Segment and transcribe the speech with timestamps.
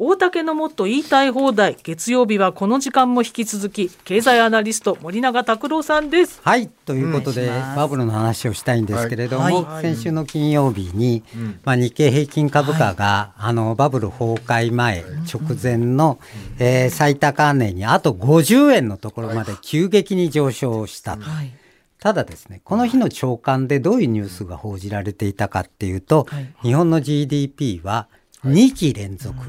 [0.00, 1.76] 大竹のもっと言いたい放題。
[1.82, 6.40] 月曜日はこの時間も引き続き経済アナリスト森永卓郎さんです。
[6.44, 11.24] はいということで、バブルの話をしたいんですけれども、はい、先週の金曜日に、
[11.64, 16.20] まあ、日経平均株価が、あのバブル崩壊前、直前の、
[16.60, 21.16] えー、最高値にあと50円のところまで急激に上昇した。
[21.16, 21.52] はい。
[21.98, 28.06] ただですね、この日の朝刊でどういうニュースが報じられていたかっていうと、はい、日本の GDP は
[28.44, 29.48] 2期連続、はい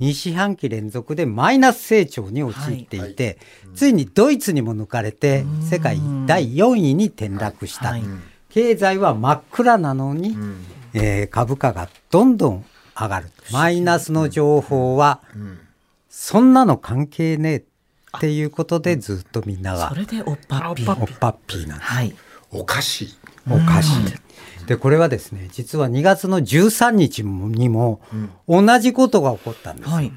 [0.00, 7.96] 2四半期連続でマイナス成長に陥っていて、はい、ついにドイツにも抜かれて世界第4位に転落した、
[8.50, 10.36] 経済は真っ暗なのに、
[10.94, 12.64] えー、株価がどんどん
[13.00, 13.30] 上がる。
[13.52, 15.20] マイナスの情報は、
[16.08, 21.00] そんなの関係ねえっていうことでずっとみんながそれでおっぱっぴー。
[21.00, 22.14] おっぱっぴーなんです、はい、
[22.50, 23.14] おかしい。
[23.50, 24.04] おかしい、
[24.68, 28.02] でこれはですね実は2月の13日にも
[28.46, 30.12] 同じことが起こったんです、はい、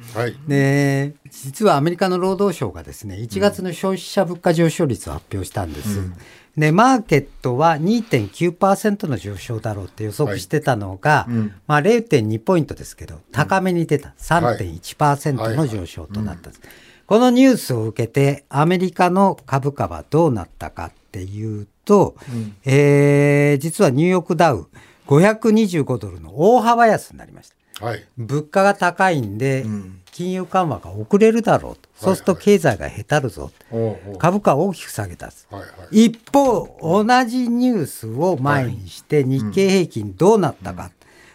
[0.46, 6.16] で実はアメリカの労働省がですね1月の消費者物価上昇率を発表したんです、うん、
[6.58, 14.14] でマーケットは2.9%の上昇だろうって予測してたのが、はいうん、まあ、0.2ポイントですけど高めに出た。
[14.18, 16.62] 3.1%の上昇となったんです、
[17.06, 24.68] このニュースを受けてアメリカの株価はどうなったかっていうと、うん、えー、実はニューヨークダウ
[25.08, 27.86] 525ドルの大幅安になりました。
[27.86, 40.92] はい、物価が高いんで、うん、金融緩和が遅れるだろうと、そうすると経済がへたるぞ、はいはい、株価を大きく下げたんです、はいはい、一方同じニュースを前にして日経平均どうなったか、はい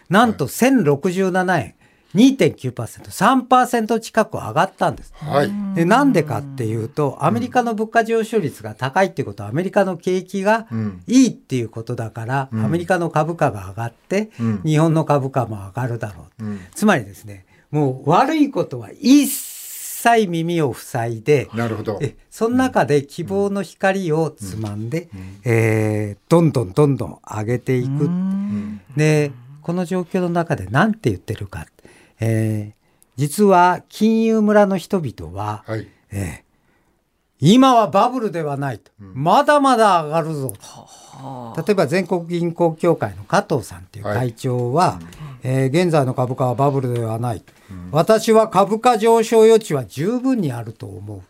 [0.09, 1.75] うん、なんと1067円、
[2.15, 5.13] 2.9%、3%近く上がったんです。
[5.17, 10.67] はい、でなんでかっていうと、アメリカの物価上昇率が高いっていうことは、アメリカの景気が
[11.07, 21.99] いいっていうことだから、うん、アメリカの株価が上がって、うん、日本の株価も上がるだろう、うん、つまりですね、もう悪いことは一切耳を塞いで、なるほど。
[22.29, 28.09] その中で希望の光をつまんで、うん、えー、どんどんどんどん上げていく。
[28.95, 31.65] で、この状況の中で何て言ってるか。
[32.19, 32.73] えー、
[33.15, 36.43] 実は金融村の人々は、はい、えー、
[37.39, 40.53] 今はバブルではないと、うん、まだまだ上がるぞ
[41.15, 45.05] と、例えば全国銀行協会の加藤さんという会長は、はい、
[45.43, 51.21] えー、現在の株価はバブルではない、うん、私は株価上昇余地は十分にあると思う。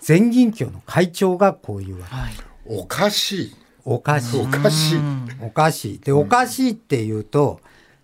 [0.00, 2.32] 全銀協の会長がこう言うわけ、はい、
[2.66, 3.56] おかしい。
[3.84, 4.40] おかしい。
[4.40, 4.98] おかしい。
[5.42, 5.98] おかしい。
[5.98, 7.60] でおかしいっていうと、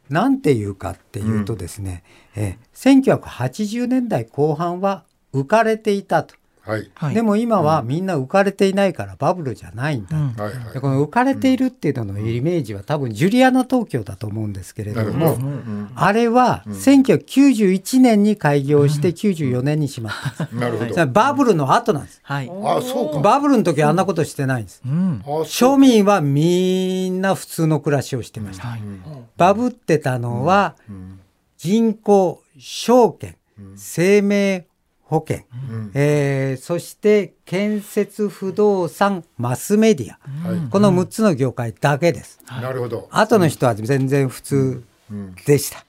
[0.09, 2.03] なんていうかっていうとですね、
[2.37, 6.35] うん、え1980年代後半は浮かれていたと。
[6.67, 10.35] はい、でも今はみんな浮かれていないからバブルじゃないんだ、うん、
[10.73, 15.39] でこの浮かれているっていうののイメージは多分ジュリアナ東京だと思うんですけれども、
[15.95, 20.49] あれは1991年に開業して94年にしまった。
[20.55, 21.07] なるほど。
[21.07, 23.21] バブルの後なんです、はい、あそうか。
[23.21, 28.83] バブルの時あんなことしてないんです、うん、庶民はみんな普通の暮らしをしてました、はい、
[29.37, 30.75] バブってたのは
[31.59, 33.37] 銀行証券
[33.77, 34.67] 生命
[35.09, 40.19] 保険、うん、えー、そして建設不動産マスメディア、
[40.51, 42.41] うん、この6つの業界だけです。
[42.49, 43.09] なるほど。
[43.13, 44.85] 後の人は全然普通
[45.47, 45.85] でした。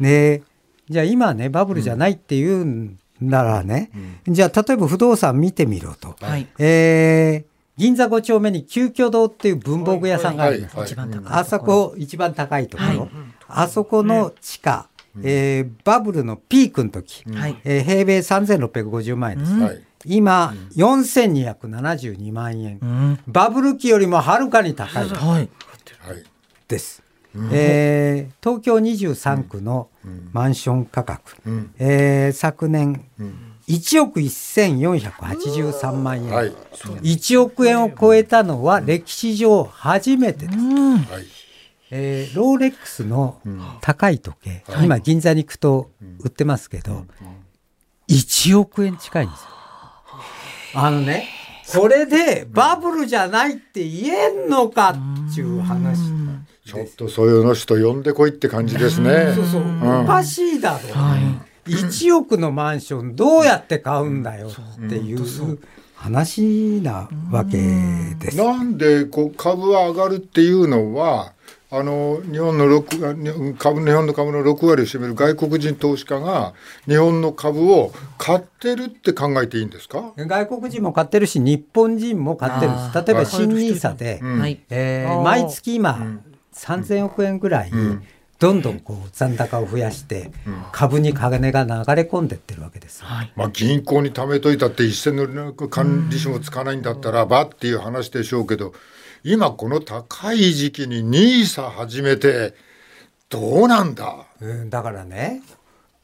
[0.00, 0.42] ね、
[0.88, 3.90] じゃあ今ねバブルじゃないっていうんならね、
[4.26, 7.44] じゃあ例えば不動産見てみろと、はい、えー、
[7.76, 10.96] 銀座5丁目に旧居堂っていう文房具屋さんがあります。
[11.26, 13.10] あそこ一番高いところ、はい、
[13.48, 14.88] あそこの地下、
[15.24, 19.52] えー、バブルのピークの時、うん、えー、平米3650万円です。
[19.52, 25.48] うん、今、うん、4272万円、うん、バブル期よりもはるかに高い、はい、
[26.68, 27.02] です。
[27.52, 29.90] えー、東京23区の
[30.32, 33.04] マンション価格、うん、えー、昨年、
[33.68, 36.52] 1億1483万円、はい、
[37.02, 40.58] 1億円を超えたのは歴史上初めてです。
[40.58, 41.37] はい
[41.90, 43.40] えー、ローレックスの
[43.80, 45.90] 高い時計、うん、今銀座に行くと
[46.20, 47.08] 売ってますけど、うん、
[48.08, 49.48] 1億円近いんですよ。
[50.74, 51.28] あのね、
[51.74, 54.94] これでバブルじゃないって言えんのか
[55.30, 55.98] っていう話。
[56.66, 59.32] ちょっとそういうの人呼んでこいって感じですね。
[59.34, 61.16] そうそう、おかしいだろう、は
[61.66, 61.72] い。
[61.72, 65.58] 1億のマンションどうやって買うんだよっていう
[65.94, 67.56] 話なわけ
[68.18, 68.36] です。
[68.36, 71.32] なんでこう株は上がるっていうのは
[71.70, 76.54] あの日本の6株日本の株の6割を占める外国人投資家が
[76.86, 80.14] 日本の株を買ってるって考えていいんですか？
[80.16, 83.06] 外国人も買ってるし日本人も買ってるんです。
[83.06, 84.60] 例えば新 NISA で、はい。
[84.70, 86.24] えー、毎月今、うん、
[86.54, 87.70] 3000億円ぐらい、
[88.38, 90.30] どんどんこう残高を増やして
[90.72, 98.72] 株に金が流れ込んでってるわけです、はい、まあ、銀行に貯めといたって一銭の管理費もつかないんだったらばっていう話でしょうけど
[99.24, 102.54] 今この高い時期に NISA 始めて
[103.28, 105.42] どうなんだ、うん、だからね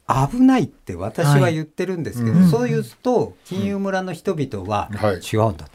[0.07, 5.71] 危ないって私は言ってるんですけど、はい、そう言うと金融村の人々は違うんだと、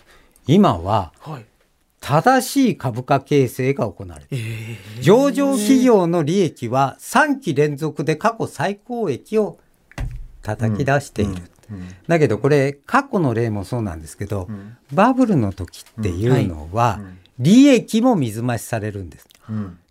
[0.46, 1.14] 今は
[2.00, 9.58] 正しい株価形成が行われる、えー、上場企業の利益は3期連続で過去最高益を
[10.44, 11.32] 叩き出している、
[11.72, 11.76] うん。
[11.78, 17.00] うん、だけどこれ過去の例もそうなんですけど、うん、バブルの時っていうのは
[17.40, 19.28] 利益も水増しされるんです、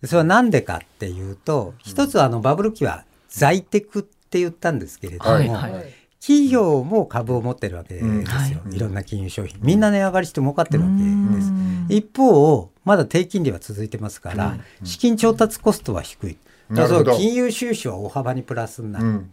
[0.05, 5.95] それは何でかっていうと一つはあのバブル期は在テクって言ったんですけれども、はいはい。
[6.21, 8.25] 企業も株を持ってるわけですよ、うん。
[8.25, 9.59] はい、いろんな金融商品。
[9.63, 10.95] みんな値上がりして儲かってるわけ
[11.37, 11.53] です。
[11.89, 16.37] 一方まだ低金利は続いてますから、資金調達コストは低い。
[16.73, 19.31] だから金融収支は大幅にプラスになる、うん、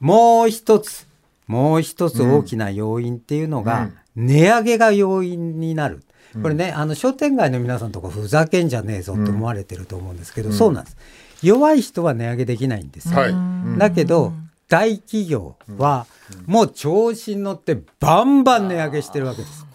[0.00, 1.06] もう一つ
[1.46, 6.02] もう一つ大きな要因っていうのが、値上げが要因になる
[6.42, 10.96] これねあの商店街の皆さんとかふざけんじゃねえぞって思われてると思うんですけど、そうなんです。
[11.42, 13.34] 弱い人は値上げできないんですよ、はい、
[13.78, 14.32] だけど
[14.68, 16.06] 大企業は
[16.46, 19.66] もう調子に乗ってバンバン値上げしてるわけです。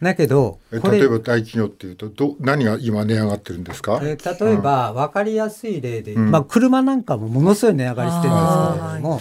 [0.00, 9.20] だけど例えば大企業っていうとど何が今値上がってるんですか、えー、例えば分かりやすい例で、うん、まあ、車なんかもものすごい値上がりしてるんですけれども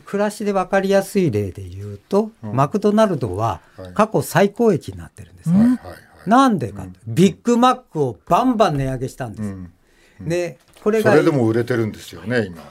[0.00, 3.60] 暮らしで分かりやすい例で言うと、うん、マクドナルドは
[3.94, 5.80] 過去最高益になってるんです、ね、
[6.26, 9.56] なんでか、うん、ビッグマックをバンバン値上げしたんです。
[10.20, 12.62] でこれがそれでも売れてるんですよね今。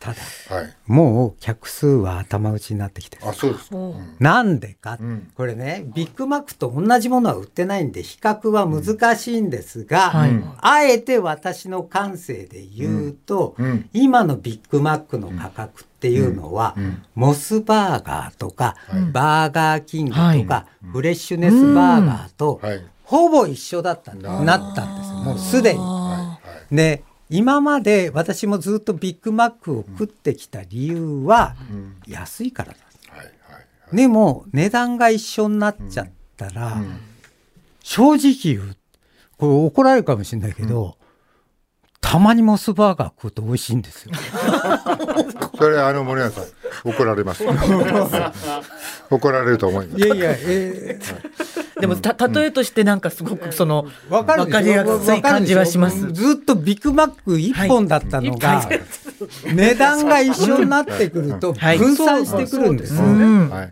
[0.00, 0.16] ただ、
[0.48, 3.76] はい、もう客数は頭打ちになってきてあそうです、う。
[3.76, 13.54] ん、なんでか、うん、これねビッグマックと同じものは売ってないんで比較は難しいんですが、うん、あえて私の感性で言うと、
[13.92, 16.76] 今のビッグマックの価格っていうのは、
[17.14, 18.76] モスバーガーとか、
[19.12, 22.60] バーガーキングとか、フレッシュネスバーガーと、
[23.04, 25.80] ほぼ一緒だったなったんですもうすでに。
[26.70, 31.54] で今まで私もずっとビッグマックを食ってきた理由は
[32.06, 33.96] 安いからなんです。
[33.96, 36.76] でも値段が一緒になっちゃったら、
[37.82, 38.76] 正直言う
[39.36, 40.96] これ怒られるかもしれないけど、
[42.00, 44.14] たまにモスバーガー食うと美味しいんですよ。
[45.56, 46.44] それあの森永さん
[46.84, 47.44] 怒られます。
[49.10, 50.04] 怒られると思います。
[50.04, 56.12] いやいや、えー、でもた例えとしてなんかすごくその分かりやすい感じはします。
[56.12, 58.80] ずっとビッグマック一本だったのが、はい、
[59.54, 62.94] 値段が一緒になってくると分散してくるんです。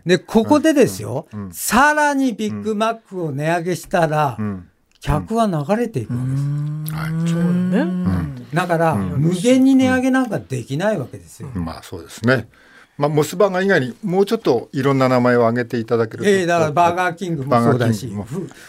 [0.05, 4.37] でここでですよ、さらにビッグマックを値上げしたら。
[5.01, 6.37] 客は流れていくわけで
[8.49, 8.53] す。
[8.53, 11.47] だから、無限に値上げなんかできないわけですよ。
[11.53, 12.49] まあそうですね。
[12.99, 16.29] まあ、モスバーガー以外にもうちょっといろんな名前を挙げていただけると。
[16.29, 18.13] ええー、だからバーガーキングもそうだし、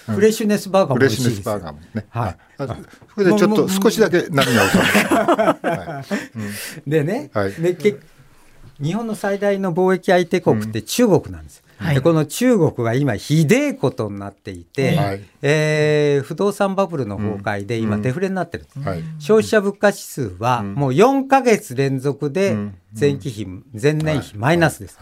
[0.06, 2.06] フレッシュネスバーガーもフレッシュネスバーガーもね。
[2.10, 2.36] はい。
[2.56, 6.04] それでちょっと少しだけ波が収ま
[6.86, 7.96] でね、はい、で
[8.80, 11.64] 日本の最大の貿易相手国って中国なんですよ。
[11.80, 18.84] はい、でこの中国が今ひでえことになっていて、はい、えー、不動産バブルの崩壊で今デフレになってる、うん。
[18.84, 22.54] はい、消費者物価指数はもう4か月連続で
[22.98, 24.98] 前期比、前年比マイナスです。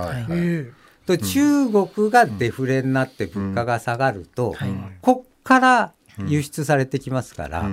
[1.04, 4.54] と中国がデフレになって物価が下がると、
[5.00, 5.92] こっから
[6.26, 7.68] 輸出されてきますから、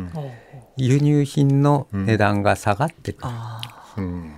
[0.77, 3.29] 輸入品の値段が下がってくる。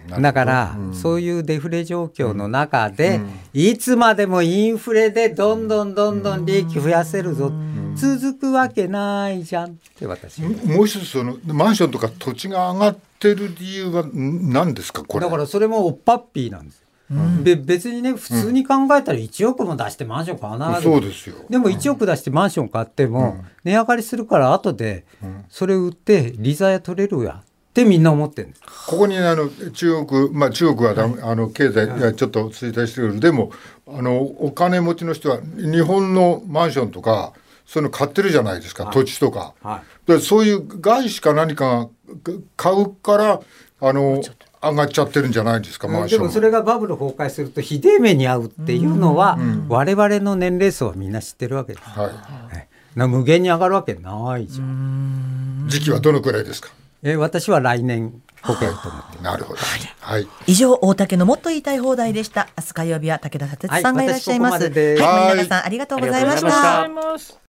[0.09, 7.51] だから、うん、そういうデフレ状況の中で、うん、いつまでもインフレでどんどんどんどん利益増やせるぞ、
[7.95, 15.25] 続くわけないじゃんって私もう一つそのマンションとか土地が上がってる理由は何ですかこれ？
[15.25, 21.37] だからそれもおっぱっぴーなんですうん、別にね普通に考えたら1億も出してマンション買わないそうですよ。
[21.49, 25.05] でも1億出してマンション買っても、値上がりするから後で
[25.47, 27.41] それ売って利ザヤ取れるや
[27.81, 33.51] ってみんな思ってるんですここにあの中国、まあ、中国はだ、はい、あの経済がちょっと衰退してくるでも
[33.88, 37.34] あのお金持ちの人は日本のマンションとか
[37.67, 41.89] そういうの買ってるじゃないですか、はい、土地とか、はい、でそういう外資か何か
[42.24, 43.41] が買うから
[43.79, 44.24] あの
[44.63, 52.10] 上がっちゃってるんじゃないですか、マンションでもそれがバブル崩壊するとひでえ目に遭うっていうのは、うん、我々の年齢層はみんな知ってるわけです、は
[52.55, 52.67] い、
[53.07, 55.65] 無限に上がるわけないじゃん。
[55.67, 56.72] 時期はどのくらいですか？
[57.04, 59.60] えー、私は来年こけると思ってなるほど、
[60.01, 62.48] はい、以上大竹のもっと言いたい放題でした。
[62.58, 67.38] 明日火曜日は武田佐哲さんがいらっしゃいます、はい、はい、さんありがとうございました